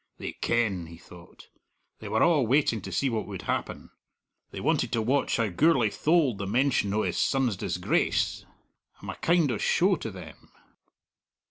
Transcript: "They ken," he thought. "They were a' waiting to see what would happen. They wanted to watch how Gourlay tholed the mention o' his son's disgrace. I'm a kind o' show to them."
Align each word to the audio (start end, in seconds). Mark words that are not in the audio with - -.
"They 0.17 0.31
ken," 0.31 0.87
he 0.87 0.97
thought. 0.97 1.49
"They 1.99 2.07
were 2.07 2.23
a' 2.23 2.41
waiting 2.41 2.81
to 2.81 2.91
see 2.91 3.07
what 3.07 3.27
would 3.27 3.43
happen. 3.43 3.91
They 4.49 4.59
wanted 4.59 4.91
to 4.93 4.99
watch 5.03 5.37
how 5.37 5.49
Gourlay 5.49 5.91
tholed 5.91 6.39
the 6.39 6.47
mention 6.47 6.91
o' 6.95 7.03
his 7.03 7.19
son's 7.19 7.55
disgrace. 7.55 8.43
I'm 8.99 9.11
a 9.11 9.15
kind 9.17 9.51
o' 9.51 9.59
show 9.59 9.97
to 9.97 10.09
them." 10.09 10.53